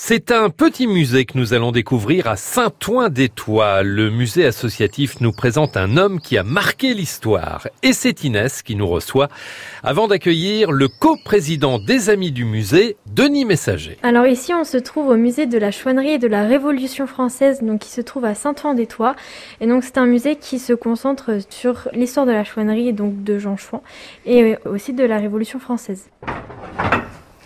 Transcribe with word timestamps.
C'est 0.00 0.30
un 0.30 0.48
petit 0.48 0.86
musée 0.86 1.24
que 1.24 1.36
nous 1.36 1.54
allons 1.54 1.72
découvrir 1.72 2.28
à 2.28 2.36
Saint-Ouen-des-Tois. 2.36 3.82
Le 3.82 4.10
musée 4.10 4.46
associatif 4.46 5.20
nous 5.20 5.32
présente 5.32 5.76
un 5.76 5.96
homme 5.96 6.20
qui 6.20 6.38
a 6.38 6.44
marqué 6.44 6.94
l'histoire. 6.94 7.66
Et 7.82 7.92
c'est 7.92 8.22
Inès 8.22 8.62
qui 8.62 8.76
nous 8.76 8.86
reçoit 8.86 9.28
avant 9.82 10.06
d'accueillir 10.06 10.70
le 10.70 10.86
coprésident 10.86 11.80
des 11.80 12.10
Amis 12.10 12.30
du 12.30 12.44
musée, 12.44 12.96
Denis 13.12 13.44
Messager. 13.44 13.98
Alors 14.04 14.28
ici, 14.28 14.54
on 14.54 14.62
se 14.62 14.76
trouve 14.76 15.08
au 15.08 15.16
musée 15.16 15.46
de 15.46 15.58
la 15.58 15.72
chouannerie 15.72 16.12
et 16.12 16.18
de 16.18 16.28
la 16.28 16.44
Révolution 16.44 17.08
française, 17.08 17.60
donc 17.60 17.80
qui 17.80 17.90
se 17.90 18.00
trouve 18.00 18.24
à 18.24 18.36
Saint-Ouen-des-Tois. 18.36 19.16
Et 19.60 19.66
donc 19.66 19.82
c'est 19.82 19.98
un 19.98 20.06
musée 20.06 20.36
qui 20.36 20.60
se 20.60 20.74
concentre 20.74 21.38
sur 21.50 21.88
l'histoire 21.92 22.24
de 22.24 22.32
la 22.32 22.44
chouannerie, 22.44 22.92
donc 22.92 23.24
de 23.24 23.40
Jean 23.40 23.56
Chouan, 23.56 23.82
et 24.26 24.58
aussi 24.64 24.92
de 24.92 25.02
la 25.02 25.18
Révolution 25.18 25.58
française. 25.58 26.08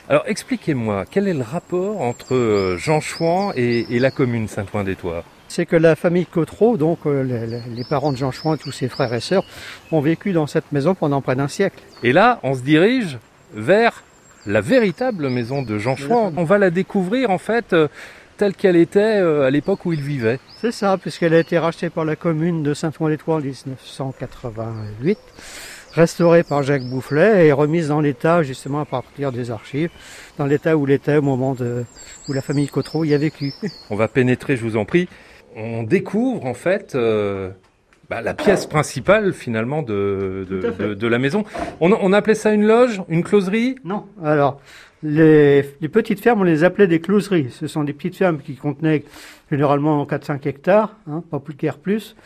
Alors 0.09 0.25
expliquez-moi, 0.27 1.05
quel 1.09 1.29
est 1.29 1.35
le 1.35 1.45
rapport 1.45 2.01
entre 2.01 2.35
euh, 2.35 2.77
Jean 2.77 3.01
Chouan 3.01 3.53
et, 3.55 3.87
la 3.99 4.11
commune 4.11 4.49
Saint-Ouen-des-Tois 4.49 5.25
c'est 5.49 5.67
que 5.67 5.77
la 5.77 5.97
famille 5.97 6.25
Cotreau, 6.25 6.79
donc 6.79 7.01
euh, 7.05 7.61
les, 7.77 7.85
parents 7.85 8.11
de 8.11 8.17
Jean 8.17 8.31
Chouan, 8.31 8.57
tous 8.57 8.73
ses 8.73 8.89
frères 8.89 9.13
et 9.13 9.21
sœurs, 9.21 9.45
ont 9.91 10.01
vécu 10.01 10.33
dans 10.33 10.47
cette 10.47 10.73
maison 10.73 10.95
pendant 10.95 11.21
près 11.21 11.37
d'un 11.37 11.47
siècle. 11.47 11.79
Et 12.03 12.15
là, 12.15 12.41
on 12.43 12.55
se 12.55 12.63
dirige 12.63 13.19
vers 13.53 14.03
la 14.47 14.63
véritable 14.63 15.29
maison 15.29 15.61
de 15.61 15.77
Jean 15.77 15.95
Chouan. 15.95 16.33
On 16.39 16.45
va 16.45 16.57
la 16.57 16.71
découvrir 16.71 17.29
en 17.29 17.37
fait 17.37 17.75
euh, 17.75 17.89
telle 18.39 18.55
qu'elle 18.55 18.77
était 18.77 19.19
à 19.19 19.51
l'époque 19.51 19.85
où 19.85 19.93
il 19.93 20.01
vivait. 20.01 20.41
C'est 20.59 20.73
ça, 20.73 20.97
puisqu'elle 20.97 21.35
a 21.35 21.41
été 21.41 21.59
rachetée 21.59 21.91
par 21.91 22.07
la 22.07 22.17
commune 22.17 22.63
de 22.63 22.73
Saint-Ouen-des-Tois 22.73 23.35
en 23.35 23.41
1988 23.41 25.19
restaurée 25.95 26.43
par 26.43 26.63
Jacques 26.63 26.85
Boufflet 26.85 27.47
et 27.47 27.53
remise 27.53 27.89
dans 27.89 28.01
l'état 28.01 28.43
justement 28.43 28.81
à 28.81 28.85
partir 28.85 29.33
des 29.33 29.51
archives, 29.51 29.91
dans 30.39 30.47
l'état 30.47 30.77
où 30.77 30.87
l'était 30.87 31.17
au 31.17 31.23
moment 31.23 31.55
de, 31.55 31.85
où 32.29 32.33
la 32.33 32.43
famille 32.43 32.69
Cotreau 32.69 33.05
y 33.05 33.15
a 33.15 33.19
vécu. 33.19 33.53
On 33.91 33.97
va 33.97 34.09
pénétrer, 34.09 34.57
je 34.57 34.63
vous 34.63 34.77
en 34.77 34.85
prie. 34.85 35.09
On 35.55 35.83
découvre 35.83 36.47
en 36.47 36.55
fait 36.55 36.95
euh, 36.95 37.51
bah, 38.09 38.23
la 38.23 38.35
pièce 38.35 38.67
principale 38.67 39.33
finalement 39.33 39.83
de, 39.83 40.47
de, 40.49 40.95
de, 40.95 41.07
la 41.07 41.19
maison. 41.19 41.45
On, 41.81 41.93
on, 41.93 42.13
appelait 42.13 42.35
ça 42.35 42.53
une 42.53 42.67
loge, 42.67 43.03
une 43.09 43.23
closerie? 43.23 43.77
Non. 43.85 44.07
Alors, 44.25 44.61
les, 45.03 45.65
les, 45.81 45.89
petites 45.89 46.21
fermes, 46.21 46.41
on 46.41 46.45
les 46.45 46.65
appelait 46.65 46.87
des 46.87 47.01
closeries. 47.01 47.51
Ce 47.51 47.67
sont 47.67 47.83
des 47.85 47.93
petites 47.93 48.17
fermes 48.17 48.39
qui 48.39 48.55
contenaient 48.55 49.05
généralement 49.51 50.05
4-5 50.05 50.47
hectares, 50.49 50.97
hein, 51.11 51.23
pas 51.31 51.41
plus 51.41 51.55
guère 51.55 51.79
plus, 51.79 52.17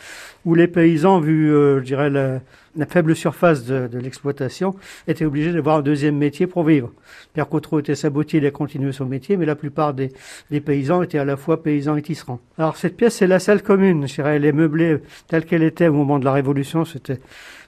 où 0.45 0.55
les 0.55 0.69
paysans, 0.69 1.19
vu, 1.19 1.53
euh, 1.53 1.81
je 1.81 1.85
dirais, 1.85 2.11
la, 2.11 2.41
faible 2.87 3.17
surface 3.17 3.65
de, 3.65 3.89
de 3.89 3.99
l'exploitation, 3.99 4.77
étaient 5.09 5.25
obligés 5.25 5.53
d'avoir 5.53 5.79
un 5.79 5.83
deuxième 5.83 6.17
métier 6.17 6.47
pour 6.47 6.65
vivre. 6.65 6.93
Pierre 7.33 7.49
Cotreau 7.49 7.81
était 7.81 7.95
sabotier, 7.95 8.39
il 8.39 8.47
a 8.47 8.51
continué 8.51 8.93
son 8.93 9.07
métier, 9.07 9.37
mais 9.37 9.47
la 9.47 9.57
plupart 9.57 9.95
des, 9.95 10.13
des, 10.51 10.61
paysans 10.61 11.03
étaient 11.03 11.19
à 11.19 11.25
la 11.25 11.37
fois 11.37 11.63
paysans 11.63 11.97
et 11.97 12.03
tisserands. 12.03 12.41
Alors 12.59 12.77
cette 12.77 12.97
pièce, 12.97 13.17
c'est 13.17 13.27
la 13.27 13.41
salle 13.41 13.63
commune. 13.63 14.07
Je 14.07 14.15
dirais, 14.15 14.37
elle 14.37 14.45
est 14.45 14.53
meublée 14.53 14.99
telle 15.29 15.47
qu'elle 15.47 15.63
était 15.63 15.89
au 15.89 15.95
moment 15.95 16.19
de 16.19 16.25
la 16.25 16.33
Révolution. 16.33 16.85
C'était 16.85 17.21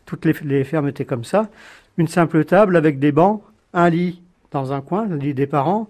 toutes 0.05 0.27
les, 0.27 0.35
les 0.45 0.65
fermes 0.65 0.89
étaient 0.89 1.07
comme 1.07 1.25
ça. 1.25 1.49
Une 1.97 2.09
simple 2.09 2.45
table 2.45 2.77
avec 2.77 2.99
des 2.99 3.11
bancs, 3.11 3.43
un 3.73 3.91
lit 3.91 4.21
dans 4.51 4.73
un 4.73 4.81
coin, 4.81 5.07
le 5.07 5.17
lit 5.17 5.35
des 5.35 5.47
parents, 5.47 5.89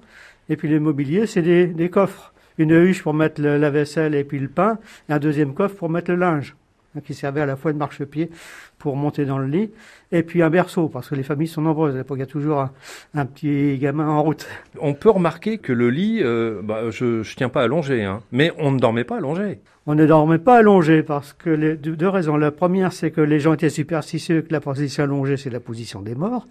et 0.49 0.57
puis 0.57 0.69
le 0.69 0.81
mobilier, 0.81 1.27
c'est 1.27 1.43
des, 1.43 1.67
des 1.67 1.91
coffres 1.91 2.33
une 2.59 2.73
huche 2.73 3.03
pour 3.03 3.15
mettre 3.15 3.41
la 3.41 3.71
vaisselle 3.71 4.15
et 4.15 4.25
puis 4.25 4.39
le 4.39 4.49
pain, 4.49 4.79
et 5.09 5.13
un 5.13 5.19
deuxième 5.19 5.55
coffre 5.55 5.77
pour 5.77 5.89
mettre 5.89 6.11
le 6.11 6.17
linge, 6.17 6.57
hein, 6.97 7.01
qui 7.05 7.15
servait 7.15 7.41
à 7.41 7.47
la 7.47 7.57
fois 7.57 7.73
de 7.73 7.79
marchepied 7.79 8.31
pour 8.79 8.97
monter 8.97 9.25
dans 9.25 9.39
le 9.39 9.47
lit, 9.47 9.71
et 10.13 10.23
puis 10.23 10.43
un 10.43 10.51
berceau, 10.51 10.89
parce 10.89 11.09
que 11.09 11.15
les 11.15 11.23
familles 11.23 11.49
sont 11.49 11.63
nombreuses. 11.63 11.95
Il 11.95 12.19
y 12.19 12.23
a 12.23 12.27
toujours 12.27 12.69
un, 13.15 13.27
petit 13.27 13.79
gamin 13.79 14.09
en 14.09 14.23
route. 14.23 14.47
On 14.81 14.95
peut 14.95 15.11
remarquer 15.11 15.59
que 15.59 15.73
le 15.73 15.91
lit, 15.91 16.21
euh, 16.23 16.61
bah, 16.63 16.91
je 16.91 17.19
ne 17.19 17.23
tiens 17.23 17.49
pas 17.49 17.63
allongé, 17.63 18.05
hein, 18.05 18.21
mais 18.33 18.53
on 18.59 18.73
ne 18.73 18.79
dormait 18.79 19.05
pas 19.05 19.17
allongé. 19.17 19.61
On 19.87 19.95
ne 19.95 20.05
dormait 20.05 20.39
pas 20.39 20.59
allongé 20.59 21.03
parce 21.03 21.33
que 21.33 21.49
les, 21.49 21.75
deux 21.75 22.09
raisons. 22.09 22.37
La 22.37 22.51
première, 22.51 22.93
c'est 22.93 23.11
que 23.11 23.23
les 23.23 23.41
gens 23.41 23.55
étaient 23.55 23.71
superstitieux 23.71 24.43
que 24.43 24.53
la 24.53 24.61
position 24.61 25.05
allongée, 25.05 25.39
c'est 25.39 25.49
la 25.49 25.61
position 25.61 26.03
des 26.03 26.15
morts. 26.15 26.47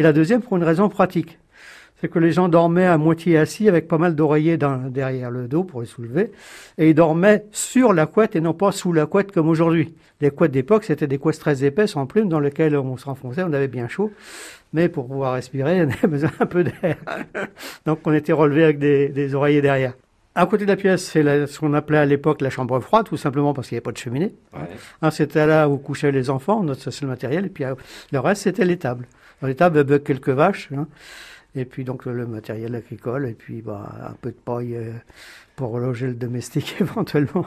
Et 0.00 0.02
la 0.02 0.14
deuxième, 0.14 0.40
pour 0.40 0.56
une 0.56 0.64
raison 0.64 0.88
pratique 0.88 1.38
c'est 2.00 2.08
que 2.08 2.18
les 2.18 2.32
gens 2.32 2.48
dormaient 2.48 2.86
à 2.86 2.96
moitié 2.96 3.36
assis 3.36 3.68
avec 3.68 3.86
pas 3.86 3.98
mal 3.98 4.14
d'oreillers 4.14 4.56
derrière 4.56 5.30
le 5.30 5.48
dos 5.48 5.64
pour 5.64 5.82
les 5.82 5.86
soulever, 5.86 6.32
et 6.78 6.88
ils 6.88 6.94
dormaient 6.94 7.44
sur 7.52 7.92
la 7.92 8.06
couette 8.06 8.34
et 8.34 8.40
non 8.40 8.54
pas 8.54 8.72
sous 8.72 8.94
la 8.94 9.04
couette 9.04 9.32
comme 9.32 9.50
aujourd'hui. 9.50 9.94
Les 10.22 10.30
couettes 10.30 10.52
d'époque, 10.52 10.84
c'était 10.84 11.06
des 11.06 11.18
couettes 11.18 11.38
très 11.38 11.62
épaisses 11.62 11.96
en 11.96 12.06
plumes 12.06 12.30
dans 12.30 12.40
lesquelles 12.40 12.74
on 12.74 12.96
se 12.96 13.04
renfonçait, 13.04 13.42
on 13.42 13.52
avait 13.52 13.68
bien 13.68 13.86
chaud, 13.86 14.10
mais 14.72 14.88
pour 14.88 15.08
pouvoir 15.08 15.34
respirer, 15.34 15.82
on 15.84 15.90
avait 15.90 16.08
besoin 16.08 16.30
un 16.40 16.46
peu 16.46 16.64
d'air. 16.64 16.96
Donc 17.84 17.98
on 18.06 18.14
était 18.14 18.32
relevé 18.32 18.64
avec 18.64 18.78
des, 18.78 19.34
oreillers 19.34 19.60
derrière. 19.60 19.92
À 20.34 20.46
côté 20.46 20.64
de 20.64 20.70
la 20.70 20.76
pièce, 20.76 21.04
c'est 21.04 21.46
ce 21.46 21.58
qu'on 21.58 21.74
appelait 21.74 21.98
à 21.98 22.06
l'époque 22.06 22.40
la 22.40 22.50
chambre 22.50 22.78
froide, 22.80 23.06
tout 23.06 23.16
simplement 23.16 23.52
parce 23.52 23.68
qu'il 23.68 23.74
n'y 23.74 23.78
avait 23.78 23.84
pas 23.84 23.92
de 23.92 23.98
cheminée. 23.98 24.32
Ouais. 24.52 25.10
c'était 25.10 25.46
là 25.46 25.68
où 25.68 25.76
couchaient 25.76 26.12
les 26.12 26.30
enfants, 26.30 26.62
notre 26.62 26.90
seul 26.90 27.08
matériel, 27.08 27.46
et 27.46 27.48
puis 27.48 27.64
euh, 27.64 27.74
le 28.12 28.20
reste, 28.20 28.42
c'était 28.42 28.64
les 28.64 28.78
tables. 28.78 29.06
Dans 29.42 29.48
les 29.48 29.56
tables, 29.56 30.00
quelques 30.02 30.28
vaches. 30.28 30.68
Hein 30.76 30.86
et 31.54 31.64
puis 31.64 31.84
donc 31.84 32.06
le 32.06 32.26
matériel 32.26 32.74
agricole, 32.74 33.26
et 33.26 33.34
puis 33.34 33.62
bah, 33.62 33.90
un 34.08 34.14
peu 34.20 34.30
de 34.30 34.36
paille 34.36 34.76
euh, 34.76 34.92
pour 35.56 35.78
loger 35.78 36.06
le 36.06 36.14
domestique 36.14 36.76
éventuellement. 36.80 37.46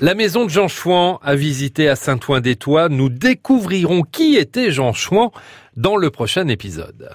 La 0.00 0.14
maison 0.14 0.44
de 0.44 0.50
Jean 0.50 0.68
Chouan 0.68 1.18
à 1.22 1.34
visiter 1.34 1.88
à 1.88 1.96
Saint-Ouen-des-Tois. 1.96 2.88
Nous 2.88 3.08
découvrirons 3.08 4.02
qui 4.02 4.36
était 4.36 4.70
Jean 4.70 4.92
Chouan 4.92 5.32
dans 5.76 5.96
le 5.96 6.10
prochain 6.10 6.48
épisode. 6.48 7.10